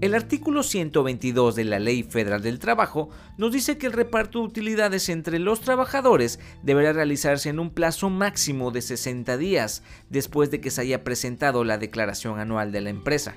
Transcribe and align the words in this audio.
El 0.00 0.14
artículo 0.14 0.62
122 0.62 1.54
de 1.54 1.64
la 1.64 1.78
Ley 1.78 2.02
Federal 2.02 2.40
del 2.40 2.58
Trabajo 2.58 3.10
nos 3.36 3.52
dice 3.52 3.76
que 3.76 3.86
el 3.86 3.92
reparto 3.92 4.38
de 4.38 4.46
utilidades 4.46 5.10
entre 5.10 5.38
los 5.38 5.60
trabajadores 5.60 6.40
deberá 6.62 6.94
realizarse 6.94 7.50
en 7.50 7.58
un 7.58 7.68
plazo 7.68 8.08
máximo 8.08 8.70
de 8.70 8.80
60 8.80 9.36
días 9.36 9.82
después 10.08 10.50
de 10.50 10.62
que 10.62 10.70
se 10.70 10.80
haya 10.80 11.04
presentado 11.04 11.64
la 11.64 11.76
declaración 11.76 12.40
anual 12.40 12.72
de 12.72 12.80
la 12.80 12.88
empresa. 12.88 13.36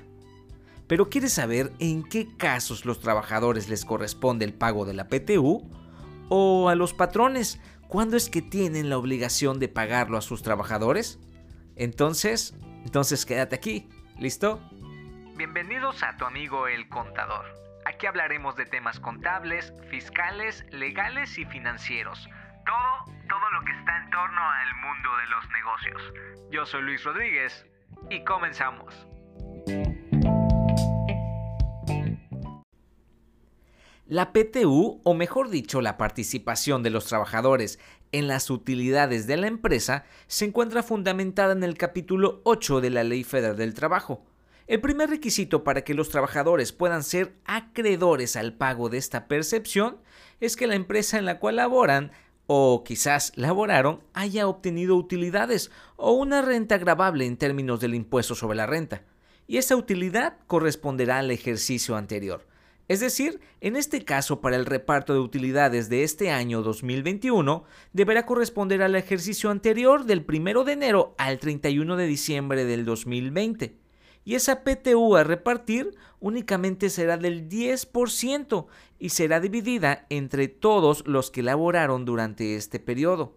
Pero 0.86 1.10
¿quieres 1.10 1.34
saber 1.34 1.70
en 1.80 2.02
qué 2.02 2.34
casos 2.34 2.86
los 2.86 2.98
trabajadores 2.98 3.68
les 3.68 3.84
corresponde 3.84 4.46
el 4.46 4.54
pago 4.54 4.86
de 4.86 4.94
la 4.94 5.08
PTU? 5.08 5.68
¿O 6.30 6.70
a 6.70 6.74
los 6.74 6.94
patrones 6.94 7.60
cuándo 7.88 8.16
es 8.16 8.30
que 8.30 8.40
tienen 8.40 8.88
la 8.88 8.96
obligación 8.96 9.58
de 9.58 9.68
pagarlo 9.68 10.16
a 10.16 10.22
sus 10.22 10.40
trabajadores? 10.40 11.18
Entonces, 11.76 12.54
entonces 12.86 13.26
quédate 13.26 13.54
aquí, 13.54 13.86
¿listo? 14.18 14.62
Bienvenidos 15.36 16.04
a 16.04 16.16
tu 16.16 16.24
amigo 16.26 16.68
el 16.68 16.88
contador. 16.88 17.44
Aquí 17.86 18.06
hablaremos 18.06 18.54
de 18.54 18.66
temas 18.66 19.00
contables, 19.00 19.72
fiscales, 19.90 20.64
legales 20.70 21.36
y 21.38 21.44
financieros. 21.44 22.28
Todo, 22.64 23.16
todo 23.28 23.50
lo 23.50 23.64
que 23.64 23.72
está 23.72 23.98
en 24.04 24.10
torno 24.10 24.40
al 24.40 24.74
mundo 24.76 25.08
de 25.16 25.26
los 25.26 25.50
negocios. 25.50 26.12
Yo 26.52 26.64
soy 26.64 26.82
Luis 26.82 27.02
Rodríguez 27.02 27.66
y 28.10 28.22
comenzamos. 28.22 28.94
La 34.06 34.32
PTU, 34.32 35.00
o 35.02 35.14
mejor 35.14 35.48
dicho, 35.48 35.80
la 35.80 35.96
participación 35.96 36.84
de 36.84 36.90
los 36.90 37.06
trabajadores 37.06 37.80
en 38.12 38.28
las 38.28 38.50
utilidades 38.50 39.26
de 39.26 39.36
la 39.36 39.48
empresa, 39.48 40.04
se 40.28 40.44
encuentra 40.44 40.84
fundamentada 40.84 41.54
en 41.54 41.64
el 41.64 41.76
capítulo 41.76 42.40
8 42.44 42.80
de 42.80 42.90
la 42.90 43.02
Ley 43.02 43.24
Federal 43.24 43.56
del 43.56 43.74
Trabajo 43.74 44.24
el 44.66 44.80
primer 44.80 45.10
requisito 45.10 45.62
para 45.62 45.82
que 45.82 45.92
los 45.92 46.08
trabajadores 46.08 46.72
puedan 46.72 47.02
ser 47.02 47.34
acreedores 47.44 48.34
al 48.36 48.54
pago 48.54 48.88
de 48.88 48.96
esta 48.96 49.28
percepción 49.28 49.98
es 50.40 50.56
que 50.56 50.66
la 50.66 50.74
empresa 50.74 51.18
en 51.18 51.26
la 51.26 51.38
cual 51.38 51.56
laboran 51.56 52.12
o 52.46 52.82
quizás 52.84 53.32
laboraron 53.36 54.02
haya 54.14 54.48
obtenido 54.48 54.96
utilidades 54.96 55.70
o 55.96 56.12
una 56.12 56.40
renta 56.40 56.78
grabable 56.78 57.26
en 57.26 57.36
términos 57.36 57.80
del 57.80 57.94
impuesto 57.94 58.34
sobre 58.34 58.56
la 58.56 58.66
renta, 58.66 59.02
y 59.46 59.58
esa 59.58 59.76
utilidad 59.76 60.38
corresponderá 60.46 61.18
al 61.18 61.30
ejercicio 61.30 61.96
anterior. 61.96 62.46
Es 62.88 63.00
decir, 63.00 63.40
en 63.60 63.76
este 63.76 64.04
caso 64.04 64.40
para 64.40 64.56
el 64.56 64.66
reparto 64.66 65.14
de 65.14 65.20
utilidades 65.20 65.88
de 65.88 66.04
este 66.04 66.30
año 66.30 66.62
2021 66.62 67.64
deberá 67.92 68.26
corresponder 68.26 68.82
al 68.82 68.94
ejercicio 68.94 69.50
anterior 69.50 70.04
del 70.04 70.24
1 70.26 70.64
de 70.64 70.72
enero 70.72 71.14
al 71.16 71.38
31 71.38 71.96
de 71.96 72.06
diciembre 72.06 72.64
del 72.66 72.84
2020 72.84 73.83
y 74.24 74.34
esa 74.34 74.64
PTU 74.64 75.16
a 75.16 75.24
repartir 75.24 75.94
únicamente 76.20 76.90
será 76.90 77.16
del 77.16 77.48
10% 77.48 78.66
y 78.98 79.10
será 79.10 79.40
dividida 79.40 80.06
entre 80.08 80.48
todos 80.48 81.06
los 81.06 81.30
que 81.30 81.42
laboraron 81.42 82.04
durante 82.04 82.56
este 82.56 82.80
periodo. 82.80 83.36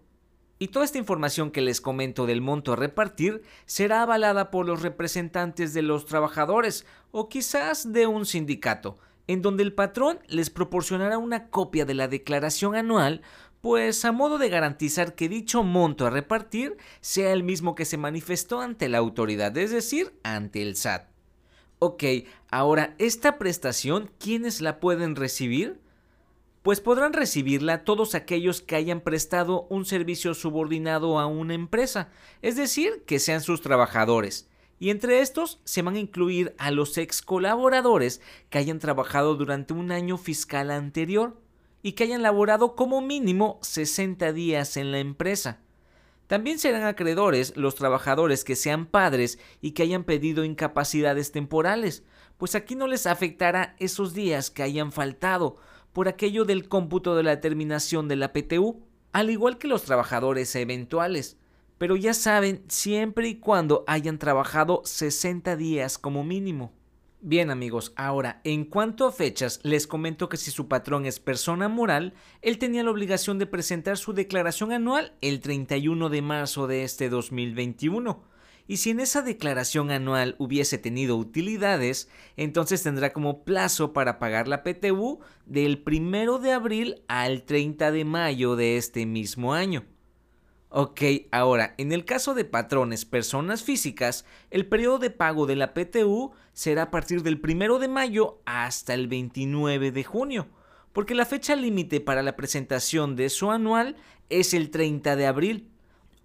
Y 0.60 0.70
toda 0.70 0.86
esta 0.86 0.98
información 0.98 1.52
que 1.52 1.62
les 1.62 1.82
comento 1.82 2.26
del 2.26 2.42
monto 2.42 2.74
a 2.74 2.78
repartir 2.78 3.44
será 3.66 4.02
avalada 4.02 4.50
por 4.50 4.66
los 4.66 4.82
representantes 4.82 5.74
de 5.74 5.84
los 5.84 6.06
trabajadores 6.06 6.86
o 7.12 7.30
quizás 7.30 7.94
de 7.94 8.08
un 8.08 8.26
sindicato, 8.26 8.98
en 9.28 9.42
donde 9.42 9.62
el 9.62 9.74
patrón 9.74 10.20
les 10.28 10.50
proporcionará 10.50 11.18
una 11.18 11.50
copia 11.50 11.86
de 11.86 11.94
la 11.94 12.08
declaración 12.08 12.76
anual 12.76 13.22
pues 13.62 14.06
a 14.06 14.12
modo 14.12 14.38
de 14.38 14.50
garantizar 14.50 15.16
que 15.16 15.30
dicho 15.30 15.64
monto 15.64 16.06
a 16.06 16.10
repartir 16.10 16.78
sea 17.02 17.34
el 17.34 17.44
mismo 17.44 17.76
que 17.76 17.86
se 17.86 17.98
manifestó 17.98 18.62
ante 18.62 18.90
la 18.90 19.00
autoridad, 19.00 19.58
es 19.58 19.72
decir, 19.72 20.14
ante 20.24 20.62
el 20.62 20.76
SAT. 20.76 21.08
Ok, 21.80 22.04
ahora, 22.50 22.96
¿esta 22.98 23.38
prestación 23.38 24.12
quiénes 24.20 24.62
la 24.62 24.80
pueden 24.80 25.16
recibir? 25.16 25.80
Pues 26.64 26.82
podrán 26.82 27.14
recibirla 27.14 27.84
todos 27.84 28.16
aquellos 28.16 28.62
que 28.62 28.76
hayan 28.76 29.02
prestado 29.02 29.68
un 29.70 29.86
servicio 29.86 30.34
subordinado 30.34 31.20
a 31.20 31.28
una 31.28 31.54
empresa, 31.54 32.10
es 32.42 32.56
decir, 32.56 33.04
que 33.06 33.20
sean 33.20 33.42
sus 33.42 33.62
trabajadores. 33.62 34.50
Y 34.80 34.90
entre 34.90 35.22
estos 35.22 35.60
se 35.64 35.82
van 35.82 35.96
a 35.96 36.00
incluir 36.00 36.56
a 36.58 36.72
los 36.72 36.98
ex 36.98 37.22
colaboradores 37.22 38.22
que 38.50 38.58
hayan 38.58 38.80
trabajado 38.80 39.36
durante 39.36 39.74
un 39.74 39.92
año 39.92 40.18
fiscal 40.18 40.72
anterior 40.72 41.40
y 41.88 41.94
que 41.94 42.04
hayan 42.04 42.22
laborado 42.22 42.76
como 42.76 43.00
mínimo 43.00 43.60
60 43.62 44.34
días 44.34 44.76
en 44.76 44.92
la 44.92 45.00
empresa. 45.00 45.62
También 46.28 46.60
serán 46.60 46.84
acreedores 46.84 47.56
los 47.56 47.76
trabajadores 47.76 48.44
que 48.44 48.58
sean 48.58 48.88
padres 48.88 49.40
y 49.62 49.72
que 49.72 49.84
hayan 49.84 50.04
pedido 50.04 50.44
incapacidades 50.44 51.32
temporales, 51.32 52.04
pues 52.36 52.56
aquí 52.56 52.76
no 52.76 52.88
les 52.88 53.08
afectará 53.08 53.78
esos 53.80 54.14
días 54.14 54.52
que 54.52 54.64
hayan 54.64 54.92
faltado 54.92 55.56
por 55.94 56.10
aquello 56.10 56.44
del 56.44 56.68
cómputo 56.68 57.16
de 57.16 57.24
la 57.24 57.40
terminación 57.40 58.10
de 58.10 58.18
la 58.18 58.34
PTU, 58.34 58.82
al 59.14 59.30
igual 59.30 59.58
que 59.58 59.70
los 59.70 59.84
trabajadores 59.84 60.54
eventuales. 60.58 61.38
Pero 61.78 61.96
ya 61.96 62.14
saben, 62.14 62.66
siempre 62.68 63.30
y 63.30 63.36
cuando 63.36 63.86
hayan 63.88 64.20
trabajado 64.20 64.82
60 64.84 65.56
días 65.56 65.98
como 65.98 66.26
mínimo. 66.26 66.74
Bien 67.20 67.50
amigos, 67.50 67.94
ahora 67.96 68.42
en 68.44 68.64
cuanto 68.64 69.08
a 69.08 69.12
fechas, 69.12 69.60
les 69.64 69.88
comento 69.88 70.30
que 70.30 70.38
si 70.38 70.52
su 70.52 70.68
patrón 70.68 71.08
es 71.08 71.20
persona 71.20 71.68
moral, 71.68 72.14
él 72.44 72.60
tenía 72.60 72.84
la 72.84 72.92
obligación 72.92 73.40
de 73.40 73.48
presentar 73.48 73.98
su 73.98 74.14
declaración 74.14 74.72
anual 74.72 75.14
el 75.22 75.40
31 75.40 76.10
de 76.10 76.22
marzo 76.22 76.68
de 76.68 76.84
este 76.84 77.10
2021. 77.10 78.24
Y 78.68 78.78
si 78.78 78.92
en 78.92 79.00
esa 79.00 79.24
declaración 79.24 79.90
anual 79.90 80.36
hubiese 80.38 80.78
tenido 80.78 81.18
utilidades, 81.18 82.08
entonces 82.36 82.84
tendrá 82.84 83.14
como 83.14 83.44
plazo 83.44 83.94
para 83.94 84.20
pagar 84.20 84.48
la 84.48 84.62
PTU 84.62 85.20
del 85.48 85.84
1 85.84 86.38
de 86.38 86.52
abril 86.52 87.02
al 87.08 87.46
30 87.46 87.92
de 87.92 88.06
mayo 88.06 88.56
de 88.56 88.78
este 88.78 89.08
mismo 89.08 89.56
año. 89.56 89.86
Ok, 90.80 91.02
ahora, 91.32 91.74
en 91.80 91.92
el 91.92 92.06
caso 92.06 92.36
de 92.36 92.46
patrones 92.46 93.04
personas 93.04 93.64
físicas, 93.64 94.26
el 94.52 94.68
periodo 94.68 95.00
de 95.00 95.10
pago 95.10 95.48
de 95.48 95.56
la 95.56 95.74
PTU 95.74 96.34
será 96.54 96.84
a 96.84 96.92
partir 96.92 97.24
del 97.24 97.42
1 97.44 97.80
de 97.80 97.88
mayo 97.88 98.42
hasta 98.46 98.94
el 98.94 99.08
29 99.08 99.92
de 99.92 100.04
junio, 100.04 100.46
porque 100.94 101.16
la 101.16 101.26
fecha 101.26 101.56
límite 101.56 102.00
para 102.00 102.22
la 102.22 102.36
presentación 102.36 103.16
de 103.16 103.30
su 103.30 103.50
anual 103.50 103.96
es 104.30 104.54
el 104.54 104.70
30 104.70 105.16
de 105.16 105.26
abril. 105.26 105.72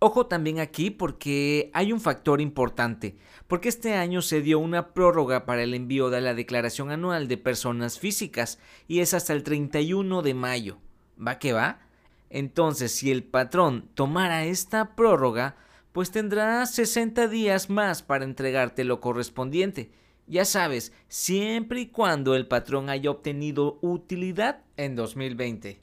Ojo 0.01 0.27
también 0.27 0.61
aquí 0.61 0.91
porque 0.91 1.71
hay 1.73 1.91
un 1.91 2.03
factor 2.03 2.43
importante, 2.43 3.17
porque 3.47 3.71
este 3.71 3.95
año 3.95 4.21
se 4.21 4.43
dio 4.43 4.59
una 4.59 4.93
prórroga 4.93 5.47
para 5.47 5.63
el 5.63 5.73
envío 5.73 6.11
de 6.11 6.21
la 6.21 6.35
declaración 6.35 6.91
anual 6.91 7.27
de 7.27 7.39
personas 7.39 7.99
físicas 7.99 8.59
y 8.87 9.01
es 9.01 9.15
hasta 9.15 9.33
el 9.33 9.45
31 9.45 10.21
de 10.21 10.35
mayo. 10.35 10.77
¿Va 11.19 11.39
que 11.39 11.55
va? 11.55 11.81
Entonces, 12.35 12.93
si 12.93 13.11
el 13.11 13.25
patrón 13.25 13.91
tomara 13.95 14.47
esta 14.47 14.97
prórroga, 14.97 15.57
pues 15.93 16.11
tendrá 16.11 16.65
60 16.65 17.29
días 17.29 17.69
más 17.69 18.03
para 18.03 18.25
entregarte 18.25 18.85
lo 18.85 19.03
correspondiente. 19.03 19.93
Ya 20.27 20.47
sabes, 20.47 20.95
siempre 21.09 21.83
y 21.83 21.87
cuando 21.89 22.35
el 22.35 22.49
patrón 22.49 22.89
haya 22.89 23.11
obtenido 23.11 23.79
utilidad 23.83 24.63
en 24.79 24.97
2020. 24.97 25.83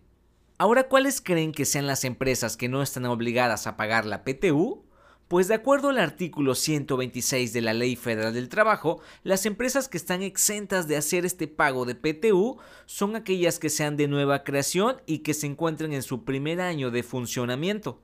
Ahora, 0.57 0.87
¿cuáles 0.87 1.21
creen 1.21 1.51
que 1.51 1.65
sean 1.65 1.85
las 1.85 2.03
empresas 2.03 2.57
que 2.57 2.67
no 2.67 2.81
están 2.81 3.05
obligadas 3.05 3.67
a 3.67 3.77
pagar 3.77 4.07
la 4.07 4.23
PTU? 4.23 4.83
Pues 5.29 5.47
de 5.47 5.53
acuerdo 5.53 5.89
al 5.89 5.99
artículo 5.99 6.55
126 6.55 7.53
de 7.53 7.61
la 7.61 7.75
Ley 7.75 7.95
Federal 7.95 8.33
del 8.33 8.49
Trabajo, 8.49 8.99
las 9.21 9.45
empresas 9.45 9.87
que 9.87 9.97
están 9.97 10.23
exentas 10.23 10.87
de 10.87 10.97
hacer 10.97 11.23
este 11.23 11.47
pago 11.47 11.85
de 11.85 11.93
PTU 11.93 12.57
son 12.87 13.15
aquellas 13.15 13.59
que 13.59 13.69
sean 13.69 13.95
de 13.95 14.07
nueva 14.07 14.43
creación 14.43 15.03
y 15.05 15.19
que 15.19 15.35
se 15.35 15.45
encuentren 15.45 15.93
en 15.93 16.01
su 16.01 16.25
primer 16.25 16.59
año 16.59 16.89
de 16.89 17.03
funcionamiento. 17.03 18.01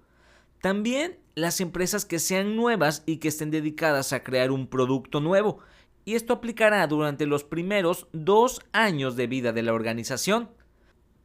También 0.62 1.18
las 1.34 1.62
empresas 1.62 2.06
que 2.06 2.20
sean 2.20 2.56
nuevas 2.56 3.02
y 3.08 3.18
que 3.18 3.30
estén 3.30 3.50
dedicadas 3.50 4.14
a 4.14 4.22
crear 4.22 4.52
un 4.52 4.68
producto 4.68 5.20
nuevo. 5.20 5.58
Y 6.06 6.14
esto 6.14 6.32
aplicará 6.32 6.86
durante 6.86 7.26
los 7.26 7.44
primeros 7.44 8.06
dos 8.14 8.62
años 8.72 9.16
de 9.16 9.26
vida 9.26 9.52
de 9.52 9.64
la 9.64 9.74
organización. 9.74 10.52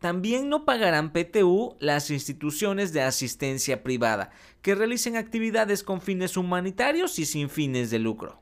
También 0.00 0.48
no 0.48 0.64
pagarán 0.64 1.12
PTU 1.12 1.76
las 1.78 2.10
instituciones 2.10 2.94
de 2.94 3.02
asistencia 3.02 3.82
privada 3.82 4.30
que 4.62 4.74
realicen 4.74 5.16
actividades 5.16 5.82
con 5.82 6.00
fines 6.00 6.38
humanitarios 6.38 7.18
y 7.18 7.26
sin 7.26 7.50
fines 7.50 7.90
de 7.90 7.98
lucro. 7.98 8.40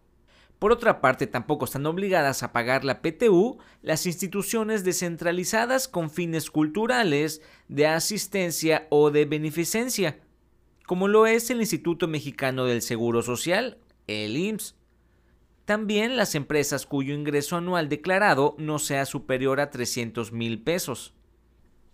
Por 0.60 0.70
otra 0.70 1.00
parte, 1.00 1.26
tampoco 1.26 1.64
están 1.64 1.86
obligadas 1.86 2.44
a 2.44 2.52
pagar 2.52 2.84
la 2.84 3.02
PTU 3.02 3.58
las 3.82 4.06
instituciones 4.06 4.84
descentralizadas 4.84 5.88
con 5.88 6.10
fines 6.10 6.50
culturales, 6.50 7.42
de 7.66 7.88
asistencia 7.88 8.86
o 8.90 9.10
de 9.10 9.24
beneficencia, 9.24 10.20
como 10.86 11.08
lo 11.08 11.26
es 11.26 11.50
el 11.50 11.60
Instituto 11.60 12.06
Mexicano 12.06 12.66
del 12.66 12.82
Seguro 12.82 13.22
Social, 13.22 13.78
el 14.06 14.36
IMSS. 14.36 14.76
También 15.64 16.16
las 16.16 16.34
empresas 16.34 16.86
cuyo 16.86 17.14
ingreso 17.14 17.56
anual 17.56 17.88
declarado 17.88 18.54
no 18.58 18.78
sea 18.78 19.04
superior 19.06 19.60
a 19.60 19.70
300 19.70 20.32
mil 20.32 20.62
pesos. 20.62 21.14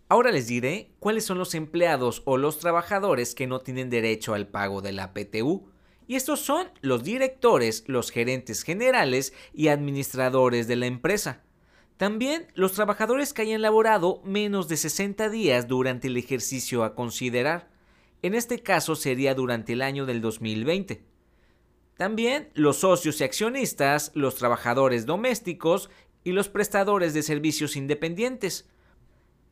Ahora 0.08 0.32
les 0.32 0.46
diré 0.46 0.90
cuáles 0.98 1.24
son 1.24 1.38
los 1.38 1.54
empleados 1.54 2.22
o 2.26 2.36
los 2.36 2.58
trabajadores 2.58 3.34
que 3.34 3.46
no 3.46 3.60
tienen 3.60 3.88
derecho 3.88 4.34
al 4.34 4.46
pago 4.46 4.82
de 4.82 4.92
la 4.92 5.14
PTU 5.14 5.70
Y 6.06 6.16
estos 6.16 6.40
son 6.40 6.68
los 6.82 7.02
directores, 7.02 7.84
los 7.86 8.10
gerentes 8.10 8.62
generales 8.62 9.32
y 9.54 9.68
administradores 9.68 10.68
de 10.68 10.76
la 10.76 10.86
empresa. 10.86 11.42
También 11.96 12.48
los 12.54 12.72
trabajadores 12.72 13.32
que 13.32 13.42
hayan 13.42 13.62
laborado 13.62 14.20
menos 14.24 14.68
de 14.68 14.76
60 14.76 15.30
días 15.30 15.68
durante 15.68 16.08
el 16.08 16.16
ejercicio 16.18 16.84
a 16.84 16.94
considerar. 16.94 17.70
En 18.20 18.34
este 18.34 18.58
caso 18.58 18.96
sería 18.96 19.34
durante 19.34 19.72
el 19.72 19.80
año 19.80 20.04
del 20.04 20.20
2020. 20.20 21.02
También 21.96 22.50
los 22.54 22.78
socios 22.78 23.20
y 23.20 23.24
accionistas, 23.24 24.10
los 24.14 24.34
trabajadores 24.34 25.06
domésticos 25.06 25.88
y 26.24 26.32
los 26.32 26.48
prestadores 26.48 27.14
de 27.14 27.22
servicios 27.22 27.76
independientes. 27.76 28.68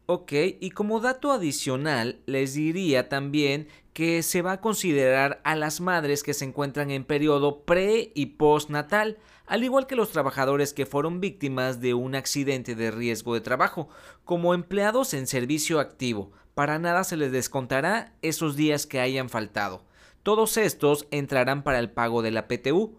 Ok, 0.06 0.32
y 0.58 0.70
como 0.70 0.98
dato 0.98 1.30
adicional, 1.30 2.20
les 2.26 2.54
diría 2.54 3.08
también 3.08 3.68
que 3.92 4.22
se 4.24 4.42
va 4.42 4.52
a 4.52 4.60
considerar 4.60 5.40
a 5.44 5.54
las 5.54 5.80
madres 5.80 6.24
que 6.24 6.34
se 6.34 6.44
encuentran 6.44 6.90
en 6.90 7.04
periodo 7.04 7.60
pre 7.60 8.10
y 8.14 8.26
postnatal, 8.26 9.18
al 9.46 9.62
igual 9.62 9.86
que 9.86 9.94
los 9.94 10.10
trabajadores 10.10 10.72
que 10.72 10.86
fueron 10.86 11.20
víctimas 11.20 11.80
de 11.80 11.94
un 11.94 12.16
accidente 12.16 12.74
de 12.74 12.90
riesgo 12.90 13.34
de 13.34 13.42
trabajo, 13.42 13.88
como 14.24 14.54
empleados 14.54 15.14
en 15.14 15.28
servicio 15.28 15.78
activo. 15.78 16.32
Para 16.54 16.80
nada 16.80 17.04
se 17.04 17.16
les 17.16 17.30
descontará 17.30 18.14
esos 18.22 18.56
días 18.56 18.86
que 18.86 19.00
hayan 19.00 19.28
faltado. 19.28 19.84
Todos 20.22 20.56
estos 20.56 21.06
entrarán 21.10 21.62
para 21.62 21.78
el 21.78 21.90
pago 21.90 22.22
de 22.22 22.30
la 22.32 22.48
PTU. 22.48 22.98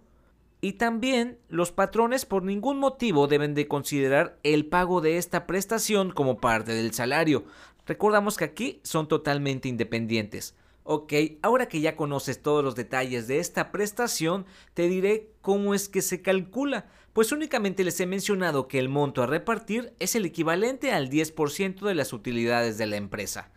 Y 0.64 0.74
también 0.74 1.40
los 1.50 1.74
patrones 1.74 2.26
por 2.26 2.42
ningún 2.42 2.80
motivo 2.80 3.28
deben 3.28 3.54
de 3.54 3.68
considerar 3.68 4.40
el 4.44 4.66
pago 4.66 5.02
de 5.02 5.18
esta 5.18 5.46
prestación 5.46 6.12
como 6.12 6.38
parte 6.38 6.74
del 6.74 6.94
salario. 6.94 7.44
Recordamos 7.86 8.38
que 8.38 8.46
aquí 8.46 8.80
son 8.82 9.10
totalmente 9.10 9.68
independientes. 9.68 10.56
Ok, 10.86 11.12
ahora 11.42 11.68
que 11.68 11.82
ya 11.82 11.98
conoces 11.98 12.42
todos 12.42 12.64
los 12.64 12.76
detalles 12.76 13.28
de 13.28 13.40
esta 13.40 13.74
prestación, 13.74 14.46
te 14.74 14.88
diré 14.88 15.34
cómo 15.42 15.74
es 15.74 15.90
que 15.90 16.02
se 16.02 16.22
calcula, 16.22 16.86
pues 17.12 17.34
únicamente 17.34 17.84
les 17.84 18.00
he 18.00 18.06
mencionado 18.06 18.70
que 18.70 18.80
el 18.80 18.88
monto 18.88 19.22
a 19.22 19.28
repartir 19.28 19.94
es 20.00 20.16
el 20.16 20.24
equivalente 20.24 20.94
al 20.94 21.10
10% 21.10 21.82
de 21.82 21.94
las 21.94 22.14
utilidades 22.14 22.78
de 22.78 22.86
la 22.86 22.96
empresa 22.96 23.52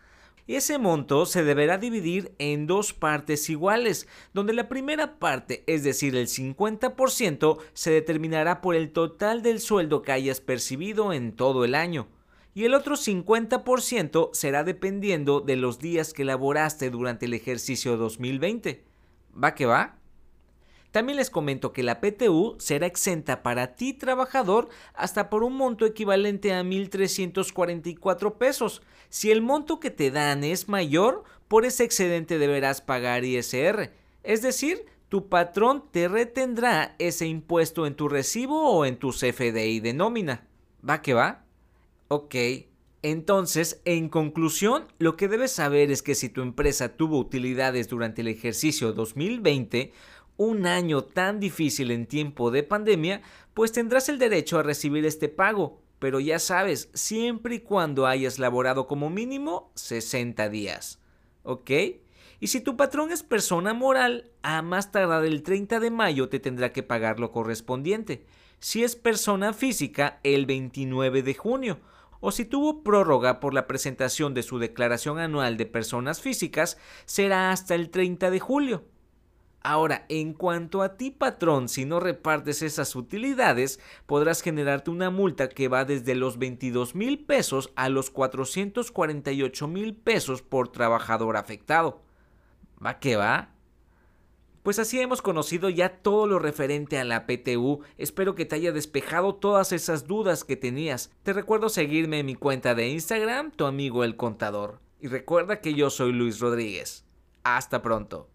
ese 0.55 0.77
monto 0.77 1.25
se 1.25 1.43
deberá 1.43 1.77
dividir 1.77 2.33
en 2.39 2.67
dos 2.67 2.93
partes 2.93 3.49
iguales, 3.49 4.07
donde 4.33 4.53
la 4.53 4.69
primera 4.69 5.19
parte, 5.19 5.63
es 5.67 5.83
decir, 5.83 6.15
el 6.15 6.27
50%, 6.27 7.57
se 7.73 7.91
determinará 7.91 8.61
por 8.61 8.75
el 8.75 8.91
total 8.91 9.41
del 9.41 9.59
sueldo 9.59 10.01
que 10.01 10.13
hayas 10.13 10.39
percibido 10.39 11.11
en 11.11 11.33
todo 11.33 11.65
el 11.65 11.75
año, 11.75 12.07
y 12.53 12.63
el 12.63 12.73
otro 12.73 12.95
50% 12.95 14.29
será 14.33 14.63
dependiendo 14.63 15.41
de 15.41 15.57
los 15.57 15.79
días 15.79 16.13
que 16.13 16.25
laboraste 16.25 16.89
durante 16.89 17.25
el 17.25 17.33
ejercicio 17.33 17.97
2020. 17.97 18.83
¿Va 19.43 19.53
que 19.53 19.65
va? 19.65 19.96
También 20.91 21.17
les 21.17 21.29
comento 21.29 21.73
que 21.73 21.83
la 21.83 21.99
PTU 21.99 22.55
será 22.59 22.87
exenta 22.87 23.43
para 23.43 23.75
ti 23.75 23.93
trabajador 23.93 24.69
hasta 24.93 25.29
por 25.29 25.43
un 25.43 25.53
monto 25.53 25.85
equivalente 25.85 26.53
a 26.53 26.63
1.344 26.63 28.37
pesos. 28.37 28.81
Si 29.09 29.31
el 29.31 29.41
monto 29.41 29.79
que 29.79 29.91
te 29.91 30.11
dan 30.11 30.43
es 30.43 30.69
mayor, 30.69 31.23
por 31.47 31.65
ese 31.65 31.83
excedente 31.83 32.39
deberás 32.39 32.81
pagar 32.81 33.25
ISR. 33.25 33.91
Es 34.23 34.41
decir, 34.41 34.85
tu 35.09 35.29
patrón 35.29 35.85
te 35.91 36.07
retendrá 36.07 36.95
ese 36.99 37.27
impuesto 37.27 37.85
en 37.85 37.95
tu 37.95 38.09
recibo 38.09 38.71
o 38.71 38.85
en 38.85 38.97
tu 38.97 39.11
CFDI 39.11 39.79
de 39.79 39.93
nómina. 39.93 40.47
¿Va 40.87 41.01
que 41.01 41.13
va? 41.13 41.45
Ok. 42.09 42.35
Entonces, 43.03 43.81
en 43.85 44.09
conclusión, 44.09 44.85
lo 44.97 45.15
que 45.15 45.27
debes 45.27 45.51
saber 45.51 45.91
es 45.91 46.01
que 46.01 46.15
si 46.15 46.29
tu 46.29 46.41
empresa 46.41 46.97
tuvo 46.97 47.19
utilidades 47.19 47.87
durante 47.87 48.21
el 48.21 48.27
ejercicio 48.27 48.91
2020, 48.91 49.93
un 50.37 50.67
año 50.67 51.03
tan 51.03 51.39
difícil 51.39 51.91
en 51.91 52.05
tiempo 52.05 52.51
de 52.51 52.63
pandemia, 52.63 53.21
pues 53.53 53.71
tendrás 53.71 54.07
el 54.07 54.19
derecho 54.19 54.59
a 54.59 54.63
recibir 54.63 55.05
este 55.05 55.29
pago, 55.29 55.81
pero 55.99 56.19
ya 56.19 56.39
sabes, 56.39 56.89
siempre 56.93 57.55
y 57.55 57.59
cuando 57.59 58.05
hayas 58.05 58.39
laborado 58.39 58.87
como 58.87 59.09
mínimo 59.09 59.71
60 59.75 60.47
días. 60.49 60.99
¿Ok? 61.43 61.71
Y 62.39 62.47
si 62.47 62.61
tu 62.61 62.77
patrón 62.77 63.11
es 63.11 63.23
persona 63.23 63.73
moral, 63.73 64.29
a 64.43 64.61
más 64.61 64.91
tardar 64.91 65.25
el 65.25 65.41
30 65.41 65.79
de 65.79 65.89
mayo 65.89 66.29
te 66.29 66.39
tendrá 66.39 66.71
que 66.71 66.83
pagar 66.83 67.19
lo 67.19 67.31
correspondiente. 67.31 68.25
Si 68.59 68.83
es 68.83 68.95
persona 68.95 69.53
física, 69.53 70.19
el 70.23 70.45
29 70.45 71.23
de 71.23 71.33
junio. 71.33 71.79
O 72.19 72.31
si 72.31 72.45
tuvo 72.45 72.83
prórroga 72.83 73.39
por 73.39 73.53
la 73.53 73.67
presentación 73.67 74.33
de 74.33 74.43
su 74.43 74.59
declaración 74.59 75.19
anual 75.19 75.57
de 75.57 75.65
personas 75.65 76.21
físicas, 76.21 76.77
será 77.05 77.51
hasta 77.51 77.75
el 77.75 77.89
30 77.89 78.29
de 78.29 78.39
julio. 78.39 78.83
Ahora, 79.69 80.05
en 80.07 80.31
cuanto 80.31 80.81
a 80.81 80.95
ti 80.95 81.11
patrón, 81.11 81.67
si 81.67 81.83
no 81.83 81.99
repartes 81.99 82.61
esas 82.61 82.95
utilidades, 82.95 83.81
podrás 84.05 84.41
generarte 84.41 84.89
una 84.91 85.09
multa 85.09 85.49
que 85.49 85.67
va 85.67 85.83
desde 85.83 86.15
los 86.15 86.39
22 86.39 86.95
mil 86.95 87.25
pesos 87.25 87.73
a 87.75 87.89
los 87.89 88.09
448 88.09 89.67
mil 89.67 89.93
pesos 89.93 90.41
por 90.41 90.69
trabajador 90.69 91.35
afectado. 91.35 92.01
¿Va 92.81 92.99
que 92.99 93.17
va? 93.17 93.49
Pues 94.63 94.79
así 94.79 95.01
hemos 95.01 95.21
conocido 95.21 95.67
ya 95.67 95.97
todo 95.97 96.27
lo 96.27 96.39
referente 96.39 96.97
a 96.97 97.03
la 97.03 97.25
PTU. 97.27 97.81
Espero 97.97 98.35
que 98.35 98.45
te 98.45 98.55
haya 98.55 98.71
despejado 98.71 99.35
todas 99.35 99.73
esas 99.73 100.07
dudas 100.07 100.45
que 100.45 100.55
tenías. 100.55 101.11
Te 101.23 101.33
recuerdo 101.33 101.67
seguirme 101.67 102.19
en 102.19 102.25
mi 102.27 102.35
cuenta 102.35 102.73
de 102.73 102.87
Instagram, 102.87 103.51
tu 103.51 103.65
amigo 103.65 104.05
el 104.05 104.15
contador. 104.15 104.79
Y 105.01 105.09
recuerda 105.09 105.59
que 105.59 105.73
yo 105.73 105.89
soy 105.89 106.13
Luis 106.13 106.39
Rodríguez. 106.39 107.03
Hasta 107.43 107.81
pronto. 107.81 108.29